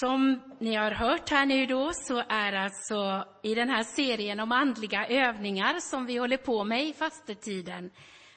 [0.00, 4.52] Som ni har hört här nu då så är alltså i den här serien om
[4.52, 7.90] andliga övningar som vi håller på med i fastetiden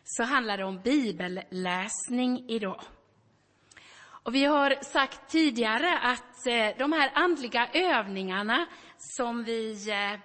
[0.03, 2.81] så handlar det om bibelläsning idag.
[4.01, 8.65] Och vi har sagt tidigare att eh, de här andliga övningarna
[8.97, 10.19] som vi eh,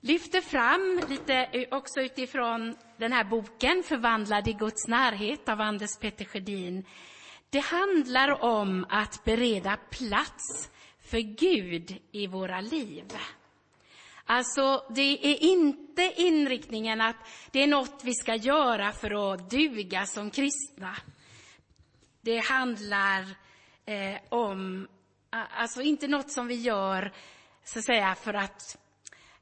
[0.00, 6.84] lyfter fram lite också utifrån den här boken Förvandlad i Guds närhet av Anders-Petter Sjödin
[7.52, 13.04] det handlar om att bereda plats för Gud i våra liv.
[14.24, 17.16] Alltså, det är inte inriktningen att
[17.50, 20.96] det är något vi ska göra för att duga som kristna.
[22.20, 23.20] Det handlar
[23.86, 24.88] eh, om,
[25.30, 27.12] alltså inte något som vi gör,
[27.64, 28.78] så att säga, för att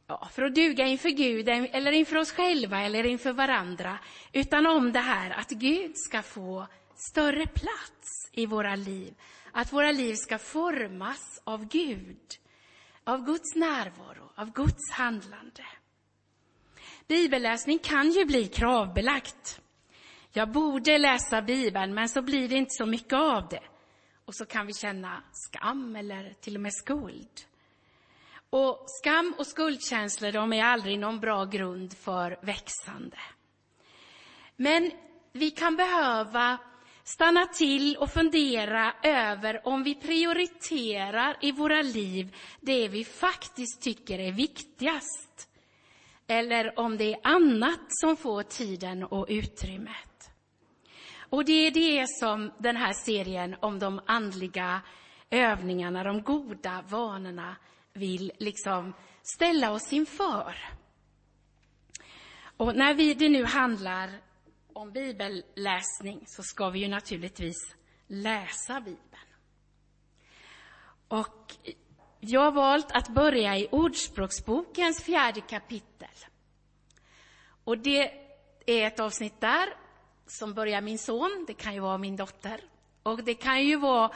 [0.07, 3.99] ja, för att duga inför Gud, eller inför oss själva, eller inför varandra,
[4.33, 6.67] utan om det här att Gud ska få
[7.01, 9.15] större plats i våra liv.
[9.53, 12.21] Att våra liv ska formas av Gud,
[13.05, 15.65] av Guds närvaro, av Guds handlande.
[17.07, 19.61] Bibelläsning kan ju bli kravbelagt.
[20.33, 23.63] Jag borde läsa Bibeln, men så blir det inte så mycket av det.
[24.25, 27.41] Och så kan vi känna skam eller till och med skuld.
[28.51, 33.19] Och skam och skuldkänslor, de är aldrig någon bra grund för växande.
[34.57, 34.93] Men
[35.33, 36.59] vi kan behöva
[37.15, 44.19] stanna till och fundera över om vi prioriterar i våra liv det vi faktiskt tycker
[44.19, 45.49] är viktigast.
[46.27, 50.31] Eller om det är annat som får tiden och utrymmet.
[51.19, 54.81] Och det är det som den här serien om de andliga
[55.31, 57.57] övningarna, de goda vanorna,
[57.93, 60.55] vill liksom ställa oss inför.
[62.57, 64.11] Och när vi, det nu handlar
[64.75, 67.75] om bibelläsning så ska vi ju naturligtvis
[68.07, 69.31] läsa Bibeln.
[71.09, 71.55] Och
[72.21, 76.09] jag har valt att börja i Ordspråksbokens fjärde kapitel.
[77.65, 78.11] Och det
[78.67, 79.75] är ett avsnitt där
[80.27, 82.61] som börjar min son, det kan ju vara min dotter.
[83.03, 84.13] Och det kan ju vara...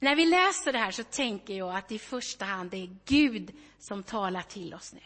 [0.00, 3.56] När vi läser det här så tänker jag att i första hand det är Gud
[3.78, 5.00] som talar till oss nu.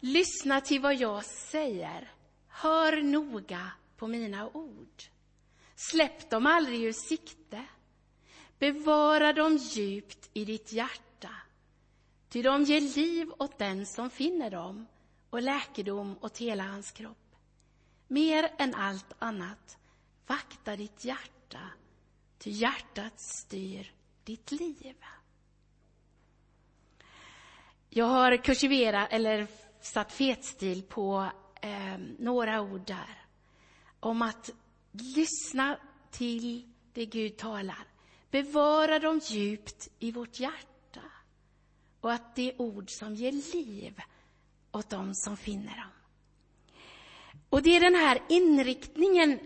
[0.00, 2.12] Lyssna till vad jag säger
[2.58, 5.02] Hör noga på mina ord.
[5.74, 7.64] Släpp dem aldrig ur sikte.
[8.58, 11.30] Bevara dem djupt i ditt hjärta.
[12.28, 14.86] Ty de ger liv åt den som finner dem
[15.30, 17.36] och läkedom åt hela hans kropp.
[18.08, 19.78] Mer än allt annat,
[20.26, 21.60] vakta ditt hjärta,
[22.38, 23.92] ty hjärtat styr
[24.24, 24.96] ditt liv.
[27.88, 29.46] Jag har kursiverat, eller
[29.80, 31.30] satt fetstil på
[31.60, 33.26] eh, några ord där
[34.00, 34.50] om att
[34.92, 35.78] lyssna
[36.10, 37.86] till det Gud talar.
[38.30, 41.00] Bevara dem djupt i vårt hjärta
[42.00, 44.00] och att det är ord som ger liv
[44.72, 45.90] åt dem som finner dem.
[47.48, 49.38] Och det är den här inriktningen.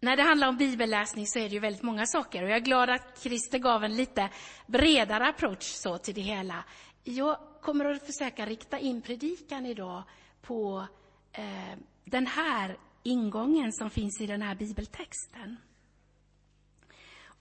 [0.00, 2.60] När det handlar om bibelläsning så är det ju väldigt många saker och jag är
[2.60, 4.30] glad att Christer gav en lite
[4.66, 6.64] bredare approach så till det hela.
[7.04, 10.02] Jag kommer att försöka rikta in predikan idag
[10.42, 10.86] på
[11.32, 15.56] eh, den här ingången som finns i den här bibeltexten.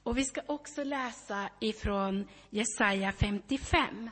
[0.03, 4.09] Och vi ska också läsa ifrån Jesaja 55.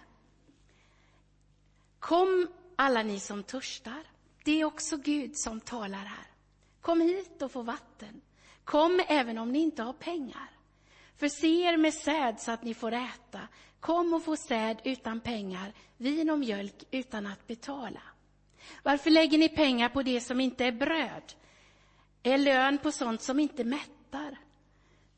[1.99, 4.03] Kom alla ni som törstar.
[4.43, 6.27] Det är också Gud som talar här.
[6.81, 8.21] Kom hit och få vatten.
[8.63, 10.49] Kom även om ni inte har pengar.
[11.15, 13.47] Förse er med säd så att ni får äta.
[13.79, 18.01] Kom och få säd utan pengar, vin och mjölk utan att betala.
[18.83, 21.33] Varför lägger ni pengar på det som inte är bröd?
[22.23, 24.37] Är lön på sånt som inte mättar?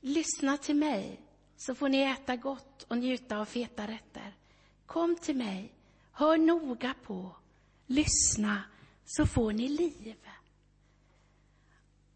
[0.01, 1.22] Lyssna till mig,
[1.57, 4.35] så får ni äta gott och njuta av feta rätter.
[4.85, 5.73] Kom till mig,
[6.11, 7.35] hör noga på,
[7.88, 8.63] lyssna,
[9.06, 10.16] så får ni liv.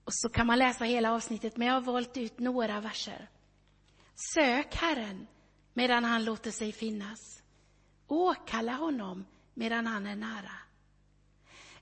[0.04, 3.30] Och så kan man läsa hela avsnittet, men jag har valt ut några verser.
[4.34, 5.28] Sök Herren
[5.74, 7.20] medan han låter sig finnas.
[8.08, 10.65] Åkalla honom medan han är nära.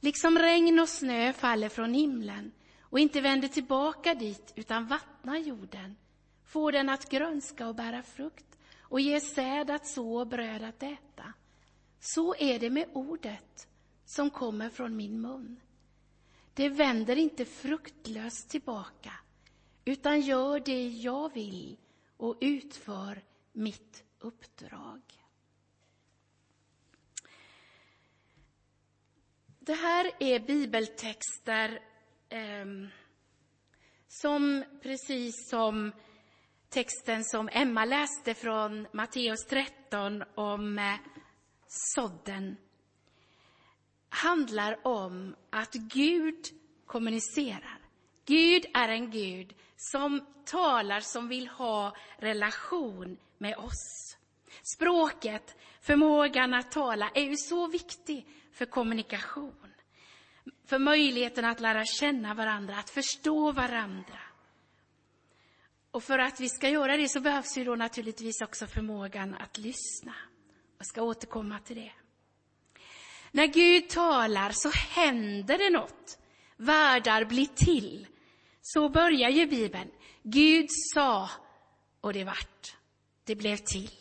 [0.03, 2.51] Liksom regn och snö faller från himlen
[2.81, 5.95] och inte vänder tillbaka dit utan vattnar jorden,
[6.43, 10.83] får den att grönska och bära frukt och ger säd att så och bröd att
[10.83, 11.33] äta.
[11.99, 13.67] Så är det med ordet
[14.05, 15.59] som kommer från min mun.
[16.53, 19.13] Det vänder inte fruktlöst tillbaka
[19.85, 21.77] utan gör det jag vill
[22.17, 23.21] och utför
[23.53, 25.22] mitt uppdrag.
[29.65, 31.79] Det här är bibeltexter
[32.29, 32.65] eh,
[34.07, 35.91] som, precis som
[36.69, 40.95] texten som Emma läste från Matteus 13 om eh,
[41.67, 42.57] sådden
[44.09, 46.45] handlar om att Gud
[46.85, 47.79] kommunicerar.
[48.25, 54.17] Gud är en Gud som talar, som vill ha relation med oss.
[54.75, 59.73] Språket, förmågan att tala, är ju så viktig för kommunikation.
[60.65, 64.19] För möjligheten att lära känna varandra, att förstå varandra.
[65.91, 69.57] Och för att vi ska göra det så behövs ju då naturligtvis också förmågan att
[69.57, 70.15] lyssna.
[70.77, 71.91] Jag ska återkomma till det.
[73.31, 76.19] När Gud talar så händer det något.
[76.57, 78.07] Världar blir till.
[78.61, 79.91] Så börjar ju Bibeln.
[80.23, 81.29] Gud sa
[82.01, 82.77] och det vart.
[83.23, 83.91] Det blev till.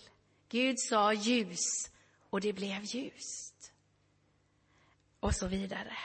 [0.49, 1.91] Gud sa ljus
[2.31, 3.52] och det blev ljust.
[5.23, 5.97] Och så vidare.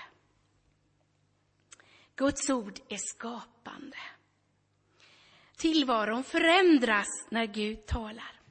[2.16, 3.98] Guds ord är skapande.
[5.56, 8.42] Tillvaron förändras när Gud talar.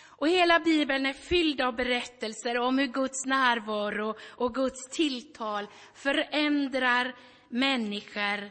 [0.00, 7.16] Och hela Bibeln är fylld av berättelser om hur Guds närvaro och Guds tilltal förändrar
[7.48, 8.50] människor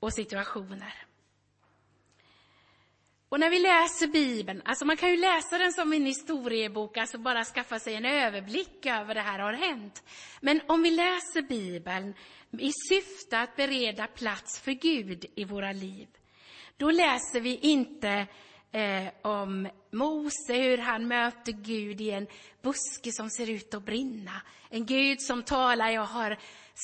[0.00, 1.01] och situationer.
[3.32, 7.18] Och när vi läser Bibeln, alltså man kan ju läsa den som en historiebok, alltså
[7.18, 10.02] bara skaffa sig en överblick över det här har hänt.
[10.40, 12.14] Men om vi läser Bibeln
[12.58, 16.08] i syfte att bereda plats för Gud i våra liv,
[16.76, 18.26] då läser vi inte
[18.72, 22.26] eh, om Mose, hur han möter Gud i en
[22.62, 24.42] buske som ser ut att brinna.
[24.70, 26.38] En Gud som talar, jag har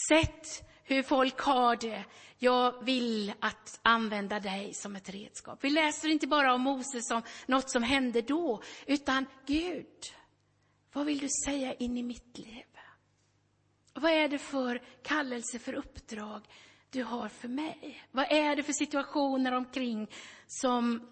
[0.08, 2.05] sett hur folk har det.
[2.38, 5.64] Jag vill att använda dig som ett redskap.
[5.64, 9.87] Vi läser inte bara om Moses som något som hände då, utan Gud,
[10.93, 12.64] vad vill du säga in i mitt liv?
[13.94, 16.43] Vad är det för kallelse, för uppdrag
[16.91, 18.02] du har för mig?
[18.11, 20.11] Vad är det för situationer omkring
[20.46, 21.08] som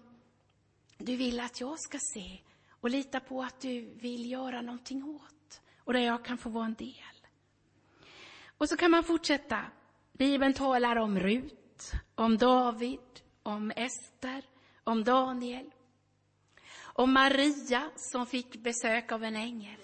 [0.97, 2.39] du vill att jag ska se
[2.69, 6.65] och lita på att du vill göra någonting åt och där jag kan få vara
[6.65, 7.16] en del?
[8.57, 9.61] Och så kan man fortsätta.
[10.13, 12.99] Bibeln talar om Rut, om David,
[13.43, 14.43] om Ester,
[14.83, 15.71] om Daniel,
[16.81, 19.77] om Maria som fick besök av en ängel.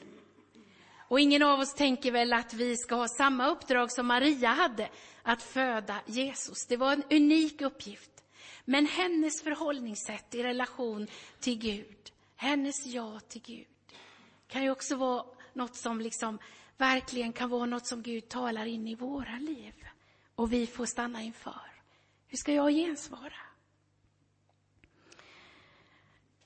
[1.08, 4.90] Och ingen av oss tänker väl att vi ska ha samma uppdrag som Maria hade,
[5.24, 6.66] att föda Jesus.
[6.68, 8.24] Det var en unik uppgift.
[8.66, 11.08] Men hennes förhållningssätt i relation
[11.40, 13.68] till Gud, hennes ja till Gud,
[14.48, 16.40] kan ju också vara något som liksom
[16.78, 19.74] verkligen kan vara något som Gud talar in i våra liv
[20.36, 21.82] och vi får stanna inför.
[22.28, 23.34] Hur ska jag gensvara?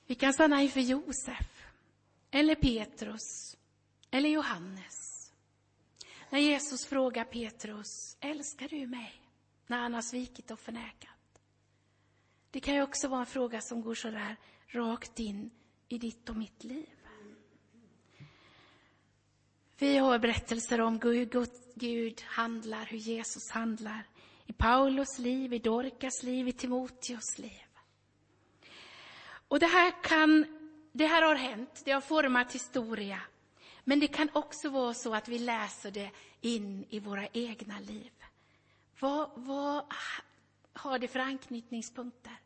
[0.06, 1.66] Vi kan stanna inför Josef,
[2.30, 3.56] eller Petrus,
[4.10, 5.32] eller Johannes.
[6.30, 9.22] När Jesus frågar Petrus, älskar du mig?
[9.66, 11.42] När han har svikit och förnekat.
[12.50, 14.36] Det kan ju också vara en fråga som går så där
[14.66, 15.50] rakt in
[15.88, 16.97] i ditt och mitt liv.
[19.80, 24.04] Vi har berättelser om hur Gud handlar, hur Jesus handlar.
[24.46, 27.66] I Paulus liv, i Dorkas liv, i Timoteus liv.
[29.48, 30.46] Och det här, kan,
[30.92, 33.20] det här har hänt, det har format historia.
[33.84, 36.10] Men det kan också vara så att vi läser det
[36.40, 38.12] in i våra egna liv.
[39.00, 39.84] Vad, vad
[40.72, 42.36] har det för anknytningspunkter?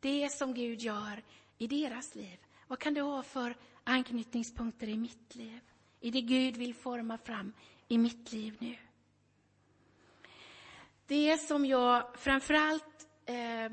[0.00, 1.22] Det som Gud gör
[1.58, 2.38] i deras liv.
[2.66, 5.60] Vad kan det ha för anknytningspunkter i mitt liv?
[6.00, 7.52] I det Gud vill forma fram
[7.88, 8.76] i mitt liv nu.
[11.06, 13.70] Det som jag framförallt eh,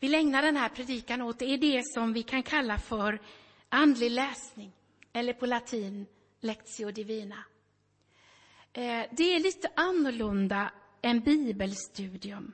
[0.00, 3.20] vill ägna den här predikan åt är det som vi kan kalla för
[3.68, 4.72] andlig läsning,
[5.12, 6.06] eller på latin
[6.40, 7.44] lectio divina.
[8.72, 12.52] Eh, det är lite annorlunda än bibelstudium.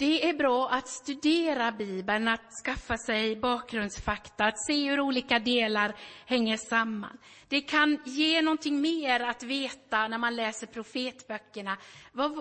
[0.00, 5.96] Det är bra att studera Bibeln, att skaffa sig bakgrundsfakta, att se hur olika delar
[6.26, 7.18] hänger samman.
[7.48, 11.76] Det kan ge någonting mer att veta när man läser profetböckerna.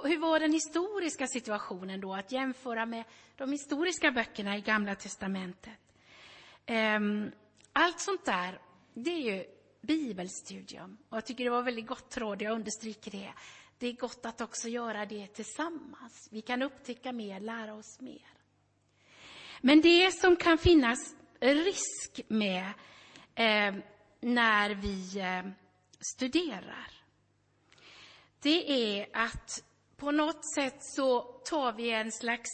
[0.03, 3.03] hur var den historiska situationen då, att jämföra med
[3.37, 5.79] de historiska böckerna i Gamla testamentet?
[6.65, 7.31] Ehm,
[7.73, 8.59] allt sånt där,
[8.93, 9.45] det är ju
[9.81, 10.97] bibelstudium.
[11.09, 13.33] Och jag tycker det var väldigt gott råd, jag understryker det
[13.79, 16.27] det är gott att också göra det tillsammans.
[16.31, 18.27] Vi kan upptäcka mer, lära oss mer.
[19.61, 22.65] Men det som kan finnas risk med
[23.35, 23.75] eh,
[24.19, 25.51] när vi eh,
[25.99, 26.91] studerar,
[28.41, 29.63] det är att
[29.97, 32.49] på något sätt så tar vi en slags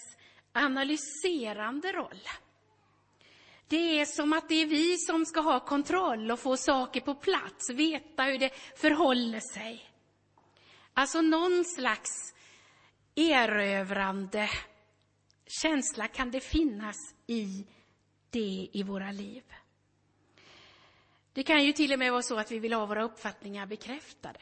[0.51, 2.21] analyserande roll.
[3.67, 7.15] Det är som att det är vi som ska ha kontroll och få saker på
[7.15, 9.89] plats, veta hur det förhåller sig.
[10.93, 12.35] Alltså någon slags
[13.15, 14.49] erövrande
[15.61, 16.95] känsla kan det finnas
[17.27, 17.67] i
[18.29, 19.43] det i våra liv?
[21.33, 24.39] Det kan ju till och med vara så att vi vill ha våra uppfattningar bekräftade.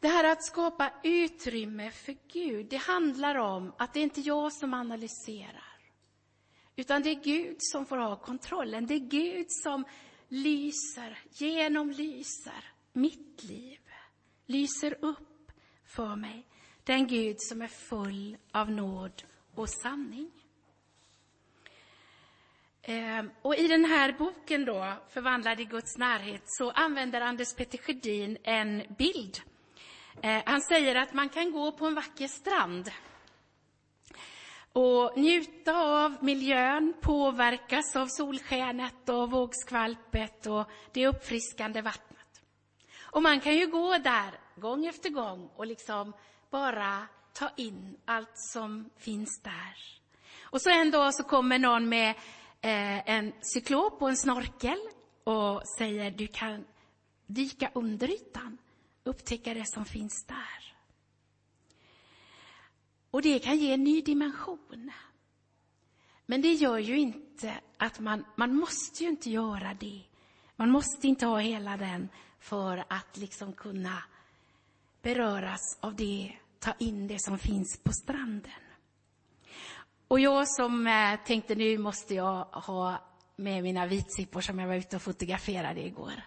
[0.00, 4.52] Det här att skapa utrymme för Gud, det handlar om att det är inte jag
[4.52, 5.69] som analyserar.
[6.80, 8.86] Utan det är Gud som får ha kontrollen.
[8.86, 9.84] Det är Gud som
[10.28, 13.80] lyser, genomlyser mitt liv.
[14.46, 15.52] Lyser upp
[15.84, 16.46] för mig.
[16.84, 19.22] Den Gud som är full av nåd
[19.54, 20.30] och sanning.
[22.82, 28.36] Ehm, och i den här boken då, Förvandlad i Guds närhet, så använder Anders-Petter Sjödin
[28.42, 29.40] en bild.
[30.22, 32.90] Ehm, han säger att man kan gå på en vacker strand
[34.72, 42.42] och njuta av miljön, påverkas av solskenet och vågskvalpet och det uppfriskande vattnet.
[43.02, 46.12] Och man kan ju gå där gång efter gång och liksom
[46.50, 50.00] bara ta in allt som finns där.
[50.42, 52.10] Och så en dag så kommer någon med
[52.60, 54.78] eh, en cyklop och en snorkel
[55.24, 56.64] och säger du kan
[57.26, 58.58] dyka under ytan,
[59.04, 60.69] upptäcka det som finns där.
[63.10, 64.90] Och det kan ge en ny dimension.
[66.26, 70.02] Men det gör ju inte att man, man måste ju inte göra det.
[70.56, 72.08] Man måste inte ha hela den
[72.40, 74.02] för att liksom kunna
[75.02, 78.52] beröras av det, ta in det som finns på stranden.
[80.08, 82.98] Och jag som eh, tänkte nu måste jag ha
[83.36, 86.22] med mina vitsippor som jag var ute och fotograferade igår.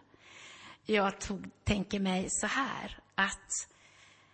[0.86, 3.73] Jag tog, tänker mig så här att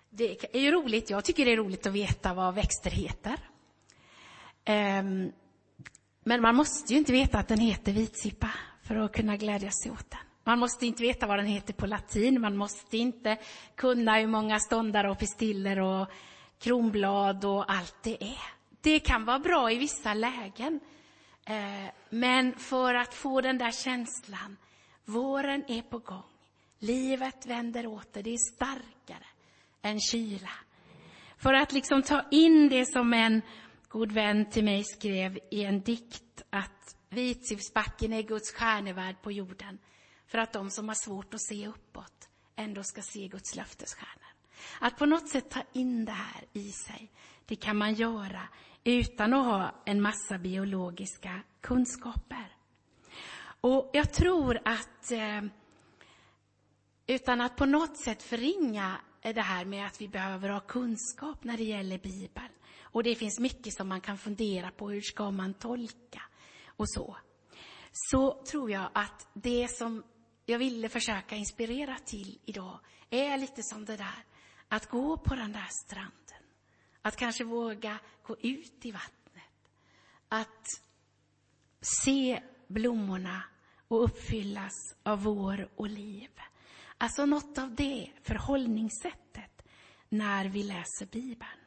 [0.10, 3.40] det är ju roligt, jag tycker det är roligt att veta vad växter heter.
[4.70, 5.32] Um,
[6.24, 8.52] men man måste ju inte veta att den heter vitsippa
[8.84, 10.20] för att kunna glädja sig åt den.
[10.44, 13.38] Man måste inte veta vad den heter på latin, man måste inte
[13.76, 16.08] kunna hur många ståndare och pistiller och
[16.60, 18.42] kronblad och allt det är.
[18.82, 20.80] Det kan vara bra i vissa lägen.
[21.46, 24.58] Ehm, men för att få den där känslan,
[25.06, 26.24] våren är på gång,
[26.80, 29.29] livet vänder åter, det är starkare
[29.82, 30.52] en kyla.
[31.38, 33.42] För att liksom ta in det som en
[33.90, 39.80] god vän till mig skrev i en dikt, att Vitsippsbacken är Guds stjärnevärld på jorden,
[40.28, 44.34] för att de som har svårt att se uppåt ändå ska se Guds löftesstjärnor.
[44.80, 47.12] Att på något sätt ta in det här i sig,
[47.46, 48.42] det kan man göra
[48.84, 52.56] utan att ha en massa biologiska kunskaper.
[53.62, 55.42] Och jag tror att, eh,
[57.08, 61.58] utan att på något sätt förringa det här med att vi behöver ha kunskap när
[61.58, 62.54] det gäller Bibeln.
[62.82, 66.22] Och det finns mycket som man kan fundera på, hur ska man tolka
[66.66, 67.18] och så.
[67.92, 70.04] Så tror jag att det som
[70.46, 74.26] jag ville försöka inspirera till idag är lite som det där,
[74.68, 76.44] att gå på den där stranden.
[77.02, 79.44] Att kanske våga gå ut i vattnet.
[80.30, 80.66] Att
[82.02, 83.44] se blommorna
[83.88, 86.30] och uppfyllas av vår och liv.
[87.02, 89.62] Alltså något av det förhållningssättet
[90.10, 91.60] när vi läser Bibeln.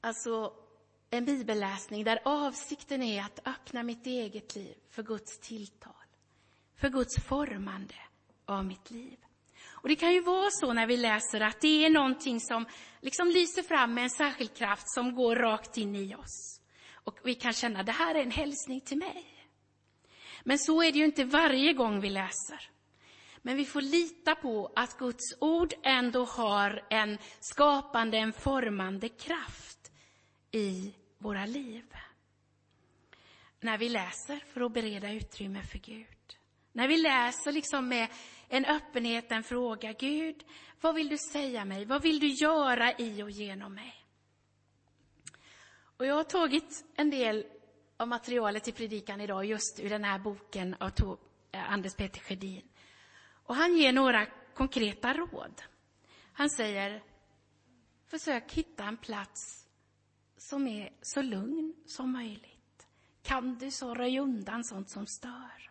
[0.00, 0.52] Alltså
[1.10, 6.04] en bibelläsning där avsikten är att öppna mitt eget liv för Guds tilltal,
[6.74, 7.94] för Guds formande
[8.44, 9.18] av mitt liv.
[9.68, 12.66] Och Det kan ju vara så när vi läser att det är någonting som
[13.00, 16.60] liksom lyser fram med en särskild kraft som går rakt in i oss.
[17.06, 19.46] Och vi kan känna, det här är en hälsning till mig.
[20.44, 22.70] Men så är det ju inte varje gång vi läser.
[23.42, 29.92] Men vi får lita på att Guds ord ändå har en skapande, en formande kraft
[30.50, 31.84] i våra liv.
[33.60, 36.36] När vi läser för att bereda utrymme för Gud.
[36.72, 38.08] När vi läser liksom med
[38.48, 39.92] en öppenhet, en fråga.
[39.92, 40.44] Gud,
[40.80, 41.84] vad vill du säga mig?
[41.84, 43.95] Vad vill du göra i och genom mig?
[45.96, 47.46] Och jag har tagit en del
[47.96, 51.18] av materialet i predikan idag just ur den här boken av
[51.52, 52.68] eh, Anders Peter Sjödin.
[53.44, 55.62] Och han ger några konkreta råd.
[56.32, 57.02] Han säger,
[58.06, 59.66] försök hitta en plats
[60.36, 62.86] som är så lugn som möjligt.
[63.22, 65.70] Kan du så röj undan sånt som stör.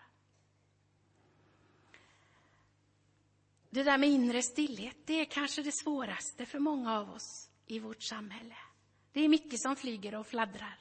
[3.70, 7.80] Det där med inre stillhet, det är kanske det svåraste för många av oss i
[7.80, 8.56] vårt samhälle.
[9.16, 10.80] Det är mycket som flyger och fladdrar.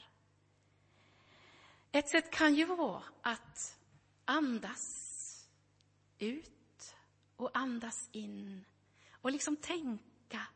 [1.92, 3.78] Ett sätt kan ju vara att
[4.24, 5.48] andas
[6.18, 6.94] ut
[7.36, 8.64] och andas in
[9.10, 10.46] och liksom tänka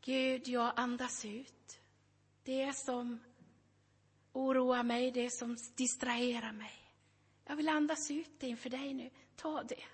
[0.00, 1.80] Gud, jag andas ut.
[2.42, 3.20] Det som
[4.32, 6.92] oroar mig, det som distraherar mig.
[7.44, 9.10] Jag vill andas ut det inför dig nu.
[9.36, 9.84] Ta det.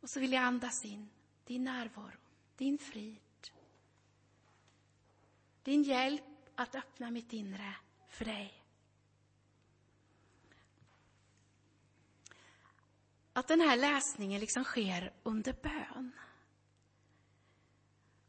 [0.00, 1.10] Och så vill jag andas in
[1.44, 2.18] din närvaro,
[2.56, 3.23] din frid.
[5.64, 6.22] Din hjälp
[6.54, 7.76] att öppna mitt inre
[8.08, 8.64] för dig.
[13.32, 16.12] Att den här läsningen liksom sker under bön.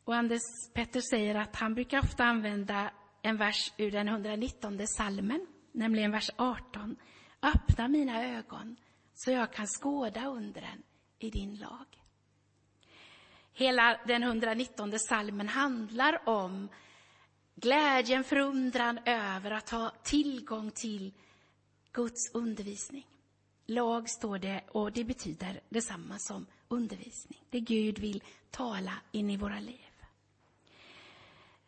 [0.03, 0.41] Och Anders
[0.73, 6.29] Petter säger att han brukar ofta använda en vers ur den 119 salmen, nämligen vers
[6.35, 6.95] 18.
[7.41, 8.75] Öppna mina ögon
[9.13, 10.83] så jag kan skåda undren
[11.19, 11.85] i din lag.
[13.53, 16.69] Hela den 119 salmen handlar om
[17.55, 21.13] glädjen, förundran över att ha tillgång till
[21.91, 23.07] Guds undervisning.
[23.65, 27.43] Lag står det och det betyder detsamma som undervisning.
[27.49, 29.79] Det Gud vill tala in i våra liv.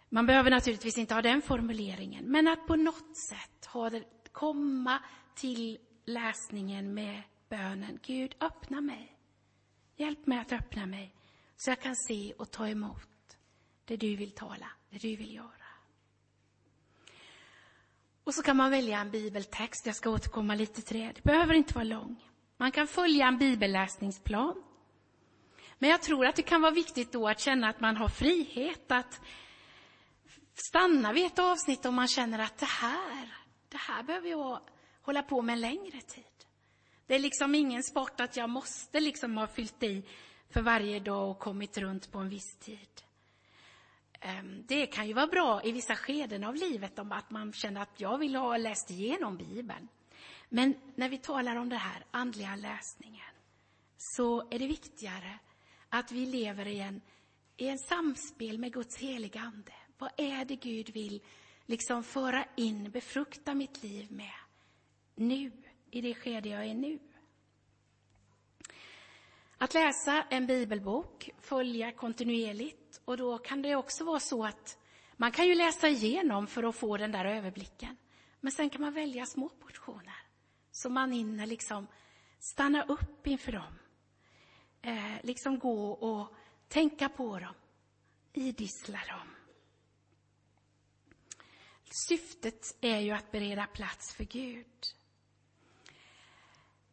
[0.10, 5.00] Man behöver naturligtvis inte ha den formuleringen, men att på något sätt ha det, komma
[5.36, 8.00] till läsningen med bönen.
[8.03, 9.17] Gud, öppna mig.
[9.96, 11.15] Hjälp mig att öppna mig
[11.56, 13.38] så jag kan se och ta emot
[13.86, 15.57] det du vill tala, det du vill göra.
[18.28, 19.86] Och så kan man välja en bibeltext.
[19.86, 21.12] Jag ska återkomma lite till det.
[21.16, 22.24] Det behöver inte vara lång.
[22.58, 24.64] Man kan följa en bibelläsningsplan.
[25.80, 28.92] Men jag tror att det kan vara viktigt då att känna att man har frihet
[28.92, 29.22] att
[30.54, 33.38] stanna vid ett avsnitt om man känner att det här,
[33.70, 34.60] det här behöver jag
[35.02, 36.46] hålla på med en längre tid.
[37.06, 40.04] Det är liksom ingen sport att jag måste liksom ha fyllt i
[40.50, 43.07] för varje dag och kommit runt på en viss tid.
[44.20, 47.82] Ehm, det kan ju vara bra i vissa skeden av livet om att man känner
[47.82, 49.88] att jag vill ha läst igenom Bibeln.
[50.50, 53.34] Men när vi talar om den här andliga läsningen
[53.98, 55.40] så är det viktigare
[55.90, 57.02] att vi lever i en,
[57.58, 59.74] i en samspel med Guds heliga Ande.
[59.98, 61.22] Vad är det Gud vill
[61.66, 64.34] liksom föra in, befrukta mitt liv med
[65.16, 65.52] nu,
[65.92, 67.00] i det skede jag är nu?
[69.58, 74.78] Att läsa en bibelbok, följa kontinuerligt och då kan det också vara så att
[75.14, 77.98] man kan ju läsa igenom för att få den där överblicken.
[78.39, 80.15] Men sen kan man välja små portioner
[80.72, 81.88] så man hinner liksom
[82.39, 83.80] stanna upp inför dem.
[84.82, 86.36] Eh, liksom gå och
[86.67, 87.54] tänka på dem,
[88.34, 89.28] idissla dem.
[92.10, 94.84] Syftet är ju att bereda plats för Gud.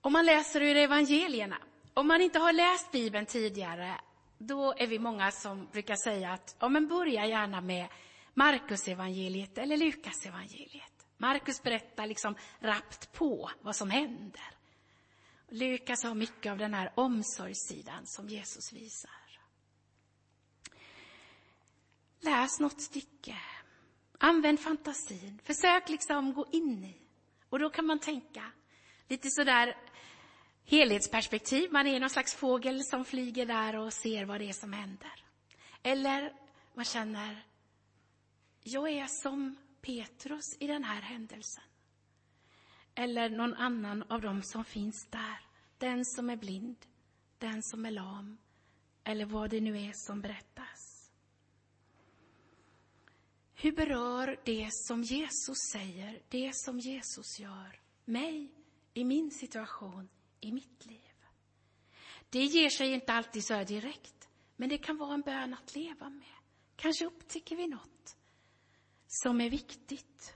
[0.00, 1.58] Om man läser ur evangelierna
[1.94, 4.00] om man inte har läst Bibeln tidigare,
[4.38, 7.88] då är vi många som brukar säga att ja, men börja gärna med
[8.34, 11.06] Markus evangeliet eller Lukas evangeliet.
[11.16, 14.50] Markus berättar liksom rappt på vad som händer.
[15.48, 19.24] Lukas har mycket av den här omsorgssidan som Jesus visar.
[22.20, 23.36] Läs något stycke.
[24.18, 25.38] Använd fantasin.
[25.44, 27.00] Försök liksom gå in i.
[27.48, 28.52] Och då kan man tänka
[29.08, 29.76] lite sådär
[30.64, 31.72] helhetsperspektiv.
[31.72, 35.24] Man är någon slags fågel som flyger där och ser vad det är som händer.
[35.82, 36.32] Eller
[36.74, 37.46] man känner,
[38.62, 41.64] jag är som Petrus i den här händelsen.
[42.94, 45.40] Eller någon annan av dem som finns där.
[45.78, 46.76] Den som är blind,
[47.38, 48.38] den som är lam,
[49.04, 51.10] eller vad det nu är som berättas.
[53.54, 58.52] Hur berör det som Jesus säger, det som Jesus gör, mig
[58.94, 60.08] i min situation,
[60.44, 61.00] i mitt liv.
[62.30, 65.74] Det ger sig inte alltid så här direkt, men det kan vara en bön att
[65.74, 66.34] leva med.
[66.76, 68.16] Kanske upptäcker vi något
[69.06, 70.34] som är viktigt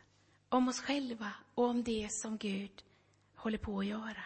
[0.49, 2.85] om oss själva och om det som Gud
[3.35, 4.25] håller på att göra.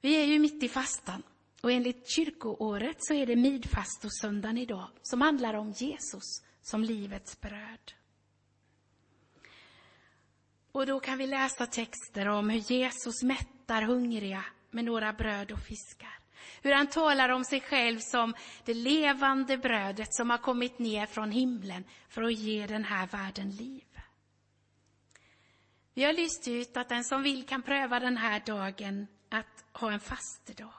[0.00, 1.22] Vi är ju mitt i fastan
[1.62, 7.92] och enligt kyrkoåret så är det midfastosöndagen idag som handlar om Jesus som livets bröd.
[10.74, 15.58] Och då kan vi läsa texter om hur Jesus mättar hungriga med några bröd och
[15.58, 16.18] fiskar.
[16.62, 18.34] Hur han talar om sig själv som
[18.64, 23.50] det levande brödet som har kommit ner från himlen för att ge den här världen
[23.50, 23.84] liv.
[25.94, 29.92] Vi har lyst ut att den som vill kan pröva den här dagen att ha
[29.92, 30.74] en fastedag.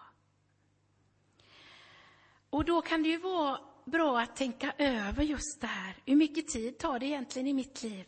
[2.49, 5.95] Och då kan det ju vara bra att tänka över just det här.
[6.05, 8.05] Hur mycket tid tar det egentligen i mitt liv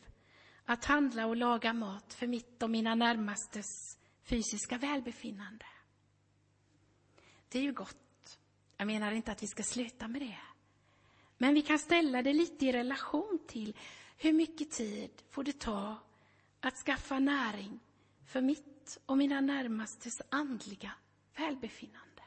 [0.70, 5.66] att handla och laga mat för mitt och mina närmastes fysiska välbefinnande.
[7.50, 8.40] Det är ju gott.
[8.78, 10.40] Jag menar inte att vi ska sluta med det.
[11.38, 13.78] Men vi kan ställa det lite i relation till
[14.18, 15.98] hur mycket tid får det ta
[16.60, 17.80] att skaffa näring
[18.26, 20.92] för mitt och mina närmastes andliga
[21.38, 22.24] välbefinnande.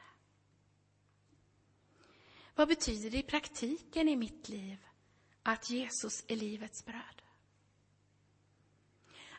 [2.55, 4.77] Vad betyder det i praktiken i mitt liv
[5.43, 7.21] att Jesus är livets bröd?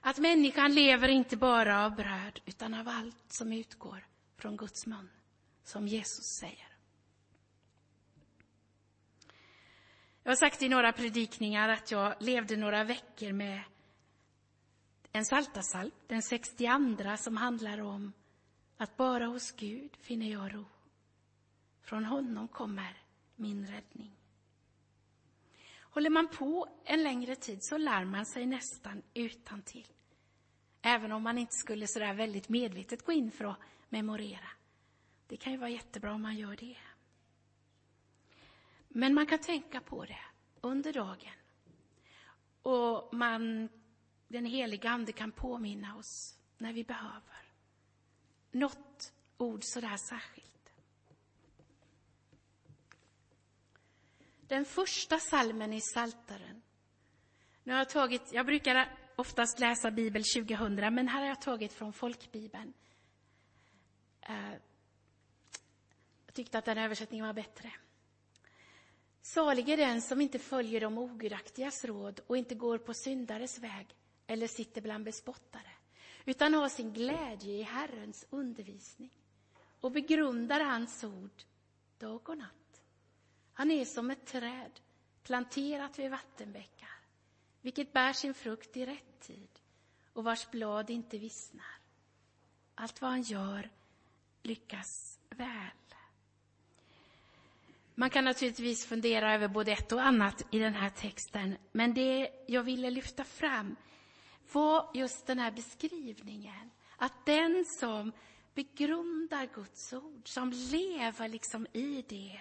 [0.04, 5.10] Att människan lever inte bara av bröd, utan av allt som utgår från Guds mun,
[5.64, 6.68] som Jesus säger.
[10.22, 13.62] Jag har sagt i några predikningar att jag levde några veckor med
[15.12, 18.12] en saltasalm, den 62, som handlar om
[18.76, 20.64] att bara hos Gud finner jag ro.
[21.82, 23.02] Från honom kommer
[23.36, 24.21] min räddning.
[25.92, 29.86] Håller man på en längre tid så lär man sig nästan utan till.
[30.82, 34.48] Även om man inte skulle sådär väldigt medvetet gå in för att memorera.
[35.26, 36.76] Det kan ju vara jättebra om man gör det.
[38.88, 40.20] Men man kan tänka på det
[40.60, 41.32] under dagen.
[42.62, 43.68] Och man,
[44.28, 47.52] den heliga Ande kan påminna oss när vi behöver.
[48.50, 50.51] Något ord sådär särskilt.
[54.52, 56.62] Den första salmen i Saltaren.
[57.62, 61.72] Nu har jag tagit, jag brukar oftast läsa Bibel 2000, men här har jag tagit
[61.72, 62.72] från folkbibeln.
[64.20, 64.52] Eh,
[66.26, 67.72] jag tyckte att den översättningen var bättre.
[69.22, 73.86] Salig är den som inte följer de ogudaktigas råd och inte går på syndares väg
[74.26, 75.70] eller sitter bland bespottare,
[76.24, 79.10] utan har sin glädje i Herrens undervisning
[79.80, 81.42] och begrundar hans ord
[81.98, 82.61] dag och natt.
[83.52, 84.80] Han är som ett träd
[85.22, 86.98] planterat vid vattenbäckar,
[87.60, 89.48] vilket bär sin frukt i rätt tid
[90.12, 91.78] och vars blad inte vissnar.
[92.74, 93.70] Allt vad han gör
[94.42, 95.70] lyckas väl.
[97.94, 102.30] Man kan naturligtvis fundera över både ett och annat i den här texten, men det
[102.46, 103.76] jag ville lyfta fram
[104.52, 106.70] var just den här beskrivningen.
[106.96, 108.12] Att den som
[108.54, 112.40] begrundar Guds ord, som lever liksom i det,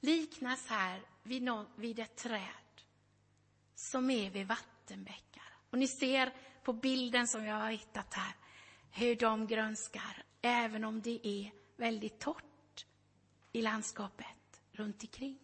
[0.00, 2.82] liknas här vid, någon, vid ett träd
[3.74, 5.56] som är vid vattenbäckar.
[5.70, 6.32] Och ni ser
[6.64, 8.34] på bilden som jag har hittat här
[8.90, 12.86] hur de grönskar, även om det är väldigt torrt
[13.52, 15.38] i landskapet runt omkring.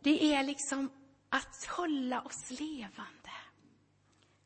[0.00, 0.90] Det är liksom
[1.28, 3.30] att hålla oss levande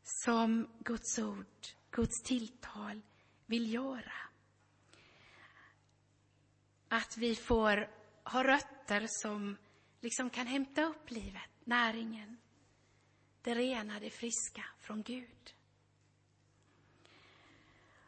[0.03, 3.01] som Guds ord, Guds tilltal
[3.47, 4.28] vill göra.
[6.89, 7.91] Att vi får
[8.25, 9.57] ha rötter som
[10.01, 12.39] liksom kan hämta upp livet, näringen,
[13.43, 15.55] det rena, det friska från Gud.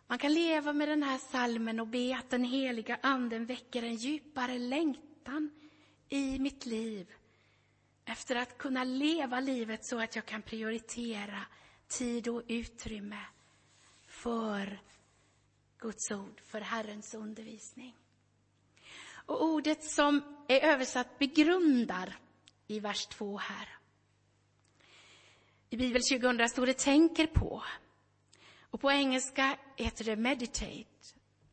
[0.07, 3.95] Man kan leva med den här salmen och be att den heliga anden väcker en
[3.95, 5.51] djupare längtan
[6.09, 7.13] i mitt liv
[8.05, 11.47] efter att kunna leva livet så att jag kan prioritera
[11.89, 13.25] tid och utrymme
[14.07, 14.81] för
[15.79, 17.97] Guds ord, för Herrens undervisning.
[19.31, 22.19] Och ordet som är översatt begrundar
[22.67, 23.69] i vers 2 här.
[25.71, 27.63] I Bibel 2000 står det tänker på.
[28.71, 30.85] Och på engelska heter det meditate,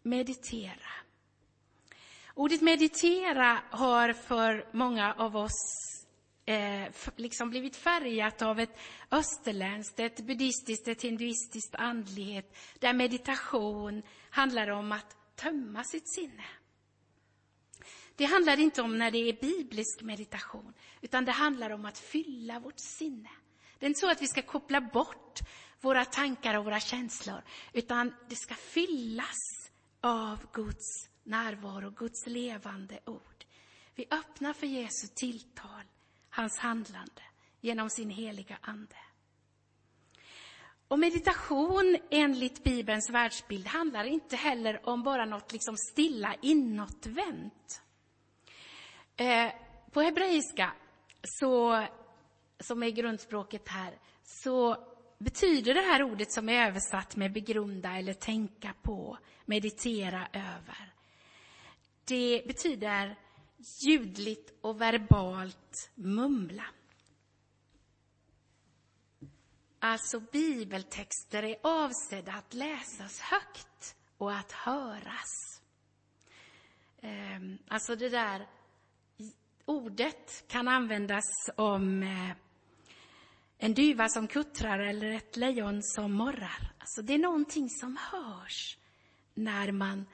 [0.04, 0.92] meditera.
[2.34, 5.62] Ordet meditera har för många av oss
[6.46, 8.80] eh, liksom blivit färgat av ett
[9.12, 16.44] österländskt, ett buddhistiskt, ett hinduistiskt andlighet, där meditation handlar om att tömma sitt sinne.
[18.18, 22.60] Det handlar inte om när det är biblisk meditation, utan det handlar om att fylla
[22.60, 23.30] vårt sinne.
[23.80, 25.40] Det är inte så att vi ska koppla bort
[25.82, 27.42] våra tankar och våra känslor,
[27.74, 29.38] utan det ska fyllas
[30.02, 33.46] av Guds närvaro, Guds levande ord.
[33.96, 35.84] Vi öppnar för Jesu tilltal,
[36.30, 37.22] hans handlande,
[37.62, 38.96] genom sin heliga Ande.
[40.88, 47.82] Och meditation enligt Bibelns världsbild handlar inte heller om bara något liksom stilla inåtvänt.
[49.18, 49.52] Eh,
[49.92, 50.74] på hebreiska,
[51.24, 51.86] så,
[52.60, 58.14] som är grundspråket här, så betyder det här ordet som är översatt med begrunda eller
[58.14, 60.94] tänka på, meditera över.
[62.06, 63.16] Det betyder
[63.88, 66.66] ljudligt och verbalt mumla.
[69.80, 75.62] Alltså bibeltexter är avsedda att läsas högt och att höras.
[77.02, 78.48] Ehm, alltså det där
[79.68, 82.32] ordet kan användas om eh,
[83.58, 86.72] en duva som kuttrar eller ett lejon som morrar.
[86.78, 88.78] Alltså det är någonting som hörs
[89.34, 90.06] när man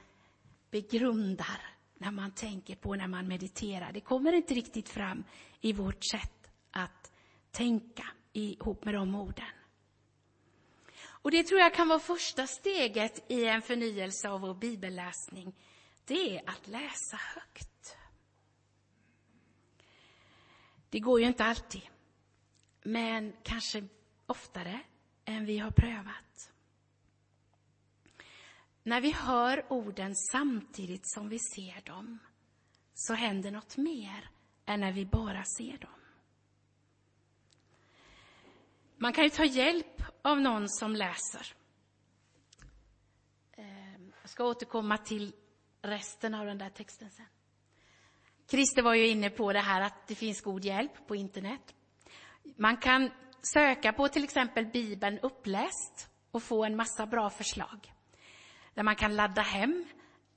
[0.70, 1.60] begrundar,
[1.98, 3.92] när man tänker på, när man mediterar.
[3.92, 5.24] Det kommer inte riktigt fram
[5.60, 7.12] i vårt sätt att
[7.50, 9.54] tänka ihop med de orden.
[11.06, 15.54] Och det tror jag kan vara första steget i en förnyelse av vår bibelläsning.
[16.04, 17.73] Det är att läsa högt.
[20.94, 21.82] Det går ju inte alltid
[22.82, 23.84] men kanske
[24.26, 24.80] oftare
[25.24, 26.52] än vi har prövat.
[28.82, 32.18] när vi hör orden samtidigt som vi ser dem
[32.94, 34.30] så händer något mer
[34.64, 36.00] än när vi bara ser dem.
[38.96, 41.54] Man kan ju ta hjälp av någon som läser.
[43.52, 45.34] Eh, jag ska återkomma till
[45.82, 47.26] resten av den där texten sen.
[48.48, 51.74] Christer var ju inne på det här att det finns god hjälp på internet.
[52.56, 53.10] Man kan
[53.54, 57.92] söka på till exempel Bibeln uppläst och få en massa bra förslag.
[58.74, 59.84] Där man kan ladda hem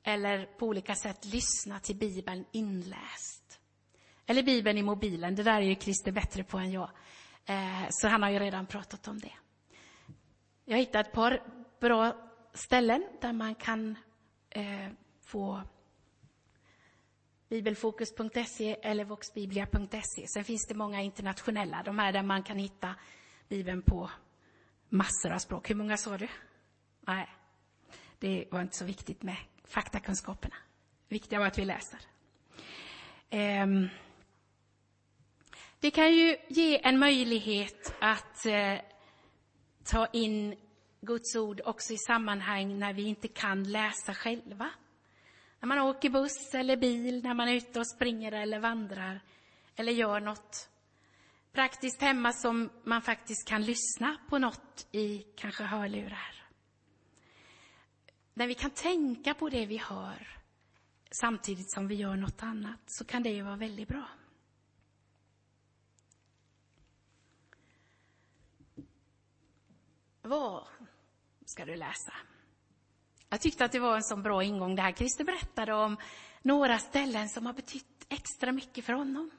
[0.04, 3.60] eller på olika sätt lyssna till Bibeln inläst.
[4.26, 6.90] Eller Bibeln i mobilen, det där är ju Christer bättre på än jag.
[7.46, 9.34] Eh, så han har ju redan pratat om det.
[10.66, 11.44] Jag hittade ett par
[11.80, 12.16] bra
[12.54, 13.98] ställen där man kan
[14.50, 14.90] eh,
[15.26, 15.62] få
[17.50, 20.28] bibelfokus.se eller voxbiblia.se.
[20.28, 22.96] Sen finns det många internationella, de här där man kan hitta
[23.50, 24.10] Bibeln på
[24.90, 25.70] massor av språk.
[25.70, 26.28] Hur många sa du?
[27.02, 27.30] Nej,
[28.20, 30.56] det var inte så viktigt med faktakunskaperna.
[31.08, 32.00] Det viktiga var att vi läser.
[33.32, 33.90] Um,
[35.80, 38.76] det kan ju ge en möjlighet att eh,
[39.84, 40.56] ta in
[41.02, 44.70] Guds ord också i sammanhang när vi inte kan läsa själva.
[45.60, 49.22] När man åker buss eller bil, när man är ute och springer eller vandrar
[49.76, 50.70] eller gör något
[51.52, 56.44] praktiskt hemma som man faktiskt kan lyssna på något i kanske hörlurar.
[58.34, 60.38] När vi kan tänka på det vi hör
[61.12, 64.10] samtidigt som vi gör något annat så kan det ju vara väldigt bra.
[70.22, 70.68] Vad
[71.46, 72.14] ska du läsa?
[73.30, 74.92] Jag tyckte att det var en så bra ingång det här.
[74.92, 75.98] Christer berättade om
[76.42, 79.32] några ställen som har betytt extra mycket för honom.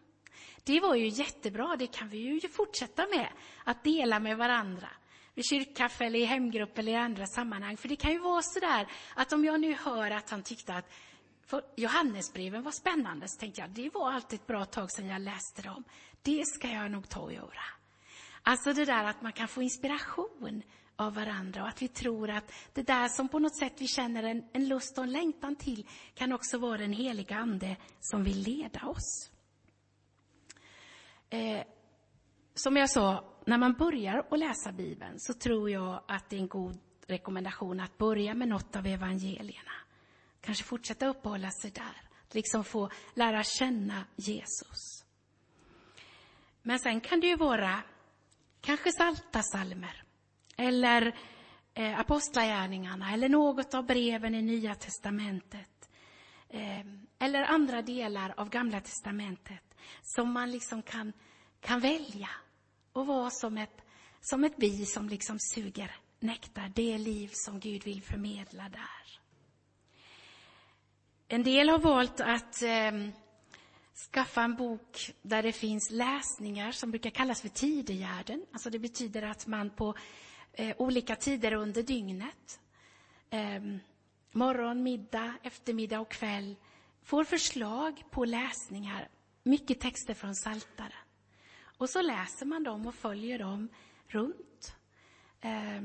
[0.64, 3.29] Det var ju jättebra, det kan vi ju fortsätta med,
[3.64, 4.88] att dela med varandra
[5.35, 7.77] vid kyrkkaffe eller i hemgrupp eller i andra sammanhang.
[7.77, 10.74] För det kan ju vara så där att om jag nu hör att han tyckte
[10.74, 10.92] att
[11.77, 15.62] Johannesbreven var spännande, så tänkte jag, det var alltid ett bra tag sedan jag läste
[15.62, 15.85] dem.
[16.22, 17.77] Det ska jag nog ta och göra.
[18.48, 20.62] Alltså det där att man kan få inspiration
[20.96, 24.22] av varandra och att vi tror att det där som på något sätt vi känner
[24.22, 28.42] en, en lust och en längtan till kan också vara den heliga Ande som vill
[28.42, 29.30] leda oss.
[31.30, 31.62] Eh,
[32.54, 36.40] som jag sa, när man börjar att läsa Bibeln så tror jag att det är
[36.40, 39.72] en god rekommendation att börja med något av evangelierna.
[40.40, 45.04] Kanske fortsätta uppehålla sig där, liksom få lära känna Jesus.
[46.62, 47.82] Men sen kan det ju vara
[48.60, 50.02] kanske salta salmer.
[50.56, 51.18] Eller
[51.74, 53.12] eh, apostlagärningarna.
[53.12, 55.90] Eller något av breven i Nya testamentet.
[56.48, 56.80] Eh,
[57.18, 59.74] eller andra delar av Gamla testamentet.
[60.02, 61.12] Som man liksom kan,
[61.60, 62.30] kan välja.
[62.92, 63.80] Och vara som ett,
[64.20, 69.20] som ett bi som liksom suger nektar, det liv som Gud vill förmedla där.
[71.28, 72.92] En del har valt att eh,
[73.98, 78.46] skaffa en bok där det finns läsningar som brukar kallas för tidegärden.
[78.52, 79.94] Alltså det betyder att man på
[80.52, 82.61] eh, olika tider under dygnet,
[83.30, 83.62] eh,
[84.32, 86.56] morgon, middag, eftermiddag och kväll,
[87.02, 89.08] får förslag på läsningar,
[89.42, 90.92] mycket texter från Saltaren.
[91.78, 93.68] Och så läser man dem och följer dem
[94.06, 94.76] runt.
[95.40, 95.82] Eh,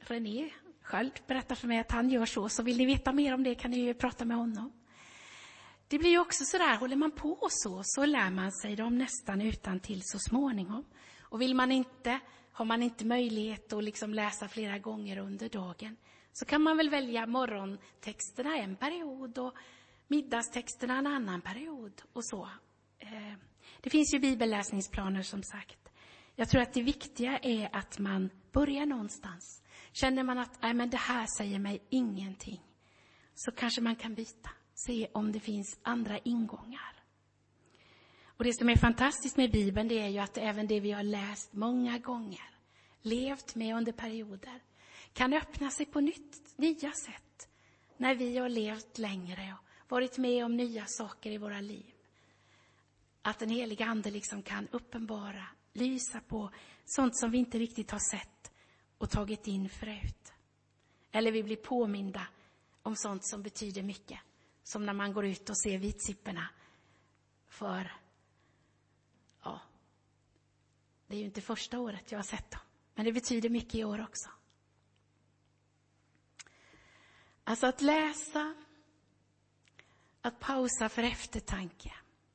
[0.00, 0.50] René
[0.82, 3.54] Sköld berättar för mig att han gör så, så vill ni veta mer om det
[3.54, 4.72] kan ni ju prata med honom.
[5.88, 8.98] Det blir ju också så där, håller man på så, så lär man sig dem
[8.98, 10.84] nästan utan till så småningom.
[11.20, 12.20] Och vill man inte,
[12.52, 15.96] har man inte möjlighet att liksom läsa flera gånger under dagen,
[16.32, 19.54] så kan man väl välja morgontexterna en period och
[20.08, 22.48] middagstexterna en annan period och så.
[22.98, 23.34] Eh,
[23.80, 25.88] det finns ju bibelläsningsplaner som sagt.
[26.34, 29.62] Jag tror att det viktiga är att man börjar någonstans.
[29.92, 32.60] Känner man att Nej, men det här säger mig ingenting,
[33.34, 34.50] så kanske man kan byta
[34.86, 37.02] se om det finns andra ingångar.
[38.24, 41.02] Och det som är fantastiskt med Bibeln, det är ju att även det vi har
[41.02, 42.50] läst många gånger,
[43.02, 44.62] levt med under perioder,
[45.12, 47.48] kan öppna sig på nytt, nya sätt
[47.96, 51.94] när vi har levt längre och varit med om nya saker i våra liv.
[53.22, 56.50] Att den heliga Ande liksom kan uppenbara, lysa på
[56.84, 58.52] sånt som vi inte riktigt har sett
[58.98, 60.32] och tagit in förut.
[61.12, 62.26] Eller vi blir påminda
[62.82, 64.18] om sånt som betyder mycket
[64.68, 66.48] som när man går ut och ser vitsipporna.
[67.48, 67.92] För,
[69.42, 69.60] ja,
[71.06, 72.60] det är ju inte första året jag har sett dem,
[72.94, 74.30] men det betyder mycket i år också.
[77.44, 78.54] Alltså att läsa,
[80.20, 81.92] att pausa för eftertanke.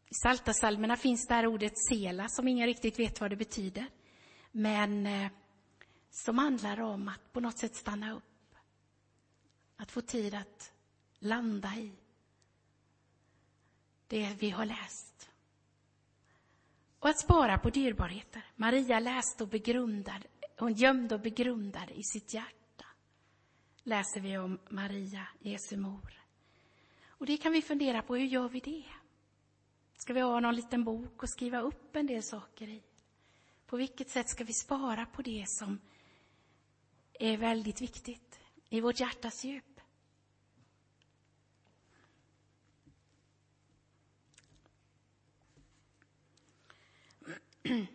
[0.08, 3.86] I Saltasalmerna finns det här ordet sela som ingen riktigt vet vad det betyder.
[4.52, 5.32] Men eh,
[6.10, 8.56] som handlar om att på något sätt stanna upp
[9.78, 10.74] Att få tid att
[11.20, 12.03] landa i
[14.14, 15.30] det vi har läst.
[17.00, 18.46] Och att spara på dyrbarheter.
[18.56, 22.86] Maria läste och begrundade, hon gömde och begrundade i sitt hjärta.
[23.84, 26.24] Läser vi om Maria, Jesu mor.
[27.08, 28.86] Och det kan vi fundera på, hur gör vi det?
[29.98, 32.84] Ska vi ha någon liten bok och skriva upp en del saker i?
[33.66, 35.80] På vilket sätt ska vi spara på det som
[37.14, 39.73] är väldigt viktigt i vårt hjärtas djup?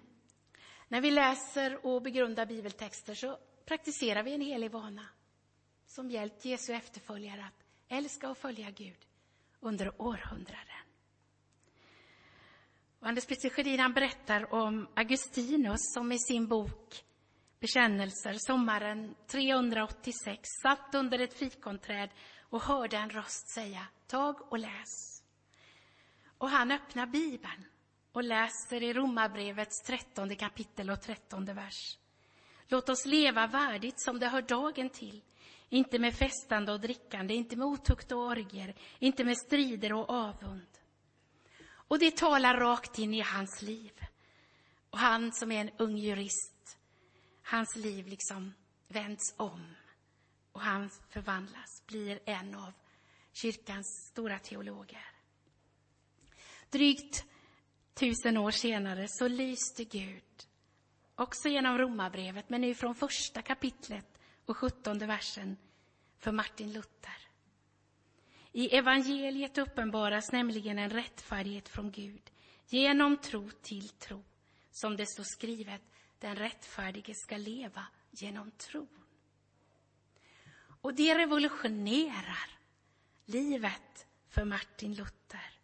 [0.88, 5.06] När vi läser och begrundar bibeltexter så praktiserar vi en helig vana
[5.86, 9.06] som hjälpt Jesu efterföljare att älska och följa Gud
[9.60, 10.64] under århundraden.
[13.00, 17.04] Och Anders Peter berättar om Augustinus som i sin bok
[17.60, 25.22] Bekännelser sommaren 386 satt under ett fikonträd och hörde en röst säga Tag och läs.
[26.38, 27.64] Och han öppnar Bibeln
[28.18, 31.98] och läser i Romarbrevets trettonde kapitel och trettonde vers.
[32.68, 35.22] Låt oss leva värdigt som det hör dagen till,
[35.68, 40.66] inte med festande och drickande, inte med otukt och orger, inte med strider och avund.
[41.68, 43.92] Och det talar rakt in i hans liv.
[44.90, 46.78] Och han som är en ung jurist,
[47.42, 48.54] hans liv liksom
[48.88, 49.74] vänds om
[50.52, 52.72] och han förvandlas, blir en av
[53.32, 55.06] kyrkans stora teologer.
[56.70, 57.24] Drygt
[57.98, 60.46] tusen år senare så lyste Gud,
[61.14, 65.56] också genom Romarbrevet, men nu från första kapitlet och sjuttonde versen,
[66.18, 67.28] för Martin Luther.
[68.52, 72.30] I evangeliet uppenbaras nämligen en rättfärdighet från Gud
[72.66, 74.24] genom tro till tro.
[74.70, 75.82] Som det står skrivet,
[76.18, 79.04] den rättfärdige ska leva genom tron.
[80.80, 82.58] Och det revolutionerar
[83.24, 85.57] livet för Martin Luther.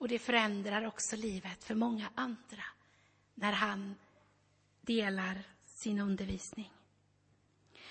[0.00, 2.64] Och det förändrar också livet för många andra
[3.34, 3.94] när han
[4.80, 6.72] delar sin undervisning.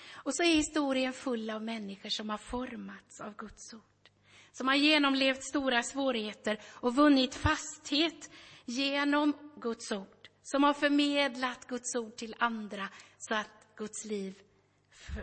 [0.09, 4.09] Och så är historien full av människor som har formats av Guds ord.
[4.51, 8.31] Som har genomlevt stora svårigheter och vunnit fasthet
[8.65, 10.29] genom Guds ord.
[10.43, 14.41] Som har förmedlat Guds ord till andra så att Guds liv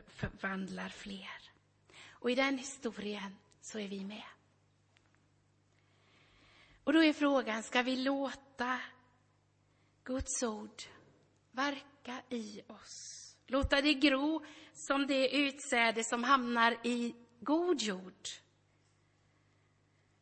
[0.07, 1.51] förvandlar fler.
[2.11, 4.36] Och i den historien så är vi med.
[6.87, 8.81] Och då är frågan, ska vi låta
[10.05, 10.83] Guds ord
[11.51, 13.37] verka i oss?
[13.46, 18.29] Låta det gro som det utsäde som hamnar i god jord?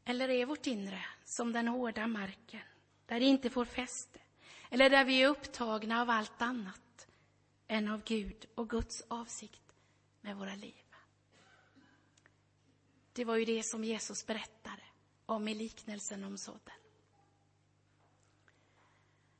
[0.04, 2.66] Eller är vårt inre som den hårda marken,
[3.06, 4.20] där det inte får fäste?
[4.70, 7.06] Eller där vi är upptagna av allt annat
[7.68, 9.72] än av Gud och Guds avsikt
[10.20, 10.84] med våra liv?
[13.12, 14.82] Det var ju det som Jesus berättade
[15.26, 16.74] om i liknelsen om sådden.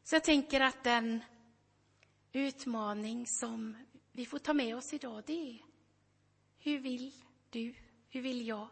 [0.02, 1.24] Så jag tänker att den
[2.32, 3.76] utmaning som
[4.12, 5.64] vi får ta med oss idag, det är
[6.58, 7.12] hur vill
[7.50, 7.74] du,
[8.08, 8.68] hur vill jag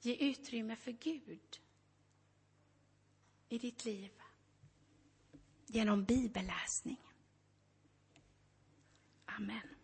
[0.00, 1.60] ge utrymme för Gud
[3.48, 4.10] i ditt liv
[5.66, 7.00] genom bibelläsning?
[9.24, 9.79] Amen.